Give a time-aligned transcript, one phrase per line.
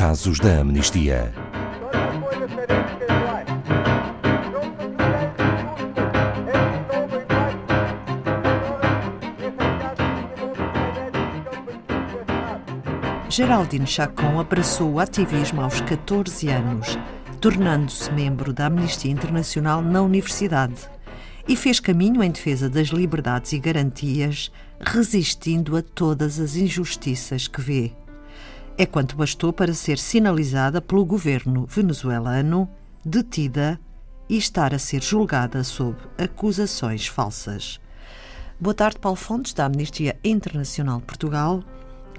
[0.00, 1.30] casos da amnistia.
[13.28, 16.98] Geraldine Chacon abraçou o ativismo aos 14 anos,
[17.38, 20.88] tornando-se membro da Amnistia Internacional na universidade
[21.46, 27.60] e fez caminho em defesa das liberdades e garantias, resistindo a todas as injustiças que
[27.60, 27.92] vê.
[28.80, 32.66] É quanto bastou para ser sinalizada pelo governo venezuelano,
[33.04, 33.78] detida
[34.26, 37.78] e estar a ser julgada sob acusações falsas.
[38.58, 41.62] Boa tarde, Paulo Fontes, da Amnistia Internacional Portugal.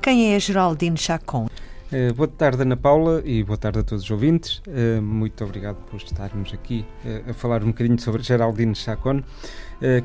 [0.04, 1.48] Quem é a Geraldine Chacon?
[1.92, 4.62] Uh, boa tarde, Ana Paula, e boa tarde a todos os ouvintes.
[4.68, 9.24] Uh, muito obrigado por estarmos aqui uh, a falar um bocadinho sobre Geraldine Chacon,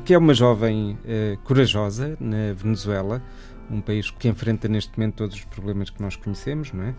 [0.03, 0.97] que é uma jovem
[1.43, 3.21] corajosa na Venezuela,
[3.69, 6.93] um país que enfrenta neste momento todos os problemas que nós conhecemos, não é?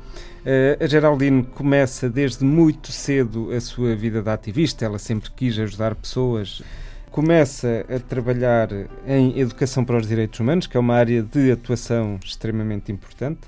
[0.81, 5.95] a Geraldine começa desde muito cedo a sua vida de ativista, ela sempre quis ajudar
[5.95, 6.63] pessoas
[7.11, 8.69] começa a trabalhar
[9.07, 13.41] em educação para os direitos humanos, que é uma área de atuação extremamente importante.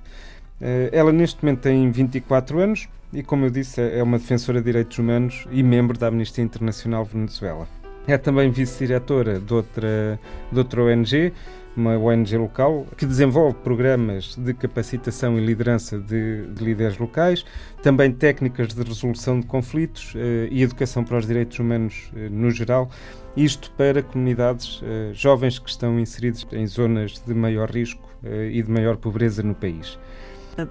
[0.60, 4.66] Eh, ela neste momento tem 24 anos e, como eu disse, é uma defensora de
[4.66, 7.68] direitos humanos e membro da Amnistia Internacional Venezuela.
[8.06, 10.18] É também vice-diretora de outra,
[10.50, 11.32] de outra ONG,
[11.76, 17.44] uma ONG local, que desenvolve programas de capacitação e liderança de, de líderes locais,
[17.82, 22.50] também técnicas de resolução de conflitos eh, e educação para os direitos humanos eh, no
[22.50, 22.90] geral,
[23.36, 28.70] isto para comunidades eh, jovens que estão inseridas em zonas de maior risco e de
[28.70, 29.98] maior pobreza no país.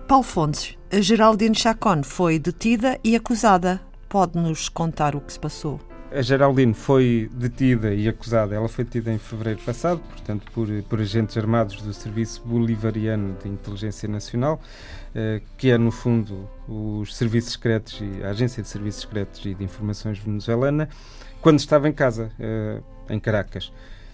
[0.08, 3.81] Paulo Fontes, a Geraldine Chacon foi detida e acusada.
[4.08, 5.89] Pode-nos contar o que se passou?
[6.12, 11.00] A Geraldine foi detida e acusada, ela foi detida em fevereiro passado, portanto, por, por
[11.00, 14.60] agentes armados do Serviço Bolivariano de Inteligência Nacional,
[15.14, 19.54] eh, que é, no fundo, os serviços secretos e a Agência de Serviços Secretos e
[19.54, 20.89] de Informações venezuelana,
[21.42, 23.72] quando estava em casa, eh, em Caracas.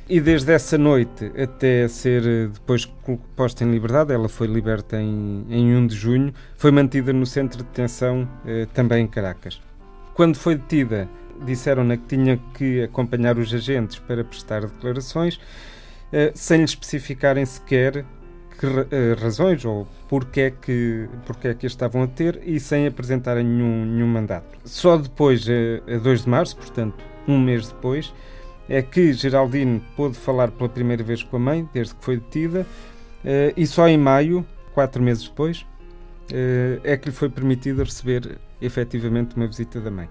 [0.08, 2.86] E desde essa noite até ser eh, depois
[3.38, 7.60] posta em liberdade, ela foi liberta em, em 1 de junho, foi mantida no centro
[7.60, 8.28] de detenção
[8.74, 9.62] também em Caracas.
[10.14, 11.10] Quando foi detida,
[11.44, 15.40] disseram-na que tinha que acompanhar os agentes para prestar declarações,
[16.12, 18.06] eh, sem lhe especificarem sequer
[18.58, 22.88] que eh, razões ou porque é que, porque é que estavam a ter e sem
[22.88, 24.58] apresentarem nenhum, nenhum mandato.
[24.64, 28.14] Só depois, eh, a 2 de março, portanto, um mês depois,
[28.70, 32.66] é que Geraldine pôde falar pela primeira vez com a mãe, desde que foi detida,
[33.56, 35.66] e só em maio, quatro meses depois,
[36.84, 40.10] é que lhe foi permitido receber efetivamente uma visita da mãe.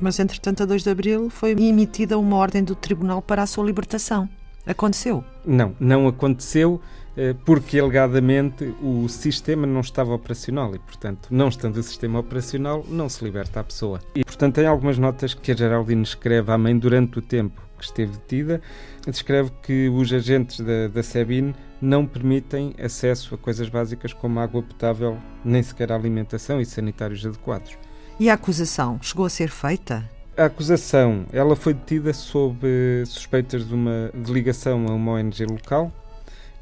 [0.00, 3.64] Mas, entretanto, a 2 de abril foi emitida uma ordem do tribunal para a sua
[3.64, 4.28] libertação.
[4.66, 5.24] Aconteceu?
[5.44, 6.80] Não, não aconteceu
[7.16, 12.84] eh, porque alegadamente o sistema não estava operacional e, portanto, não estando o sistema operacional,
[12.88, 14.00] não se liberta a pessoa.
[14.14, 17.84] E, portanto, tem algumas notas que a Geraldine escreve à mãe durante o tempo que
[17.84, 18.62] esteve detida.
[19.06, 24.62] Descreve que os agentes da, da SEBIN não permitem acesso a coisas básicas como água
[24.62, 27.76] potável, nem sequer alimentação e sanitários adequados.
[28.20, 30.08] E a acusação chegou a ser feita?
[30.36, 35.92] A acusação, ela foi detida sob eh, suspeitas de uma ligação a uma ONG local,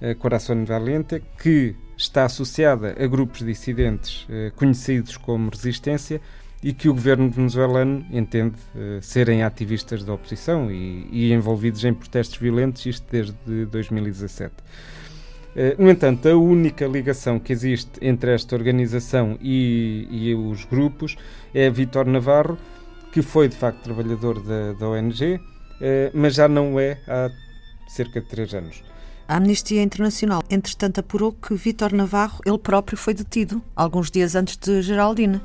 [0.00, 6.20] a Coração Valente, que está associada a grupos dissidentes eh, conhecidos como Resistência
[6.62, 11.94] e que o governo venezuelano entende uh, serem ativistas da oposição e, e, envolvidos em
[11.94, 14.52] protestos violentos, isto desde 2017.
[15.56, 21.16] Eh, no entanto, a única ligação que existe entre esta organização e, e os grupos
[21.52, 22.56] é Vítor Navarro,
[23.12, 25.40] que foi de facto trabalhador da, da ONG,
[25.80, 27.30] eh, mas já não é há
[27.88, 28.82] cerca de três anos.
[29.26, 34.56] A Amnistia Internacional, entretanto, apurou que Vítor Navarro, ele próprio, foi detido alguns dias antes
[34.56, 35.40] de Geraldine.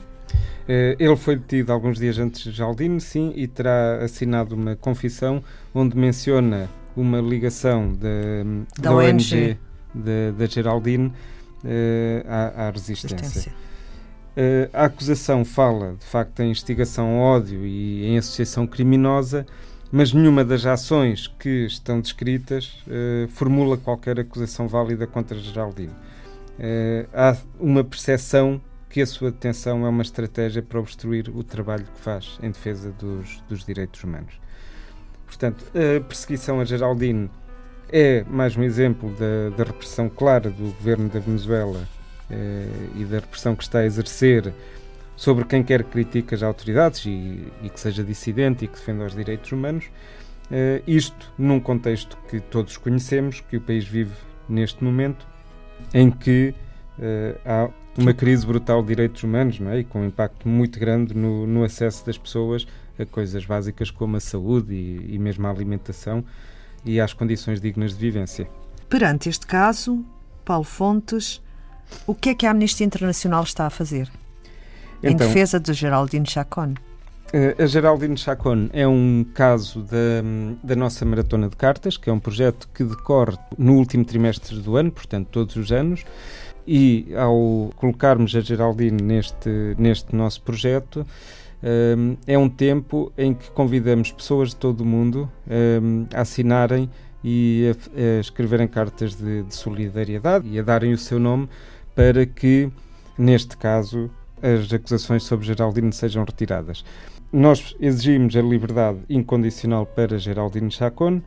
[0.67, 5.43] Eh, ele foi detido alguns dias antes de Geraldine, sim, e terá assinado uma confissão
[5.73, 9.57] onde menciona uma ligação de, da, da ONG, ONG
[9.95, 13.17] da Geraldine uh, à, à, resistência.
[13.17, 13.51] resistência.
[13.51, 19.45] Uh, a acusação fala, de facto, em instigação ao ódio e em associação criminosa,
[19.91, 25.93] mas nenhuma das ações que estão descritas uh, formula qualquer acusação válida contra Geraldine.
[27.13, 31.99] há uma percepção que a sua detenção é uma estratégia para obstruir o trabalho que
[31.99, 34.39] faz em defesa dos, dos direitos humanos.
[35.25, 37.29] Portanto, a perseguição a Geraldine
[37.91, 41.87] é mais um exemplo da, da repressão clara do governo da Venezuela
[42.29, 44.53] eh, e da repressão que está a exercer
[45.15, 49.05] sobre quem quer que critique as autoridades e, e, que seja dissidente e que defenda
[49.05, 49.85] os direitos humanos.
[50.51, 54.13] Eh, isto num contexto que todos conhecemos, que o país vive
[54.49, 55.25] neste momento,
[55.93, 56.53] em que
[56.99, 59.79] uh, há uma crise brutal de direitos humanos não é?
[59.79, 62.67] e com um impacto muito grande no, no acesso das pessoas
[62.97, 66.23] a coisas básicas como a saúde e, e mesmo a alimentação
[66.85, 68.47] e às condições dignas de vivência.
[68.89, 70.05] Perante este caso,
[70.43, 71.41] Paulo Fontes,
[72.05, 74.09] o que é que a Amnistia Internacional está a fazer?
[74.99, 76.75] Então, em defesa de Geraldine Chacon.
[77.33, 80.21] Eh, a Geraldine Chacon é um caso da,
[80.63, 84.77] da nossa Maratona de Cartas, que é um projeto que decorre no último trimestre do
[84.77, 86.05] ano, portanto, todos os anos.
[86.67, 91.05] E ao colocarmos a Geraldine neste, neste nosso projeto,
[91.97, 96.89] um, é um tempo em que convidamos pessoas de todo o mundo um, a assinarem
[97.23, 101.49] e a, a escreverem cartas de, de solidariedade e a darem o seu nome
[101.95, 102.69] para que,
[103.17, 106.85] neste caso, as acusações sobre Geraldine sejam retiradas.
[107.33, 111.21] Nós exigimos a liberdade incondicional para Geraldine Chacon,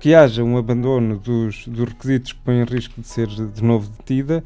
[0.00, 3.88] que haja um abandono dos, dos requisitos que põem em risco de ser de novo
[3.98, 4.42] detida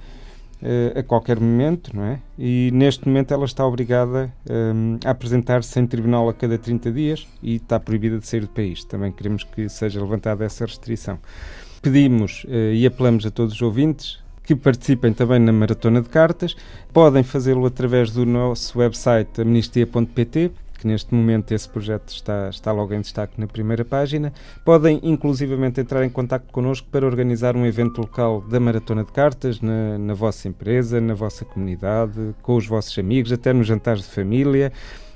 [0.94, 2.20] a qualquer momento, não é?
[2.38, 7.26] E neste momento ela está obrigada um, a apresentar-se em tribunal a cada 30 dias
[7.42, 8.84] e está proibida de sair do país.
[8.84, 11.18] Também queremos que seja levantada essa restrição.
[11.80, 16.56] Pedimos uh, e apelamos a todos os ouvintes que participem também na Maratona de Cartas.
[16.92, 20.50] Podem fazê-lo através do nosso website amnistia.pt
[20.80, 24.32] que neste momento esse projeto está, está logo em destaque na primeira página.
[24.64, 29.60] Podem inclusivamente entrar em contato connosco para organizar um evento local da Maratona de Cartas
[29.60, 34.08] na, na vossa empresa, na vossa comunidade, com os vossos amigos, até nos jantares de
[34.08, 34.72] família.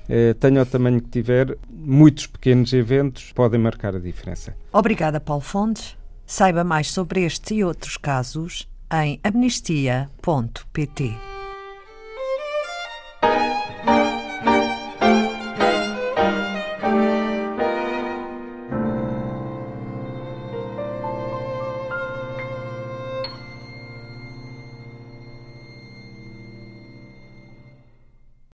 [0.07, 4.55] Eh, tenha o tamanho que tiver, muitos pequenos eventos podem marcar a diferença.
[4.71, 5.97] Obrigada, Paulo Fontes.
[6.27, 11.15] Saiba mais sobre este e outros casos em amnistia.pt.